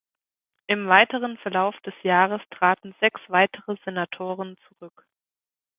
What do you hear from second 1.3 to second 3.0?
Verlauf des Jahres traten